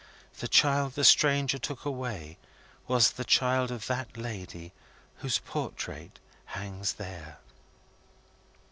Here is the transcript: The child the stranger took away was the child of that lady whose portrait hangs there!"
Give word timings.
The 0.39 0.47
child 0.47 0.93
the 0.93 1.03
stranger 1.03 1.59
took 1.59 1.85
away 1.85 2.39
was 2.87 3.11
the 3.11 3.23
child 3.23 3.69
of 3.69 3.85
that 3.85 4.17
lady 4.17 4.73
whose 5.17 5.37
portrait 5.37 6.19
hangs 6.45 6.93
there!" 6.93 7.37